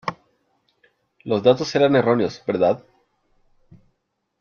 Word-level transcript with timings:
Los 1.25 1.43
datos 1.43 1.75
eran 1.75 1.95
erróneos, 1.95 2.41
¿verdad? 2.47 2.83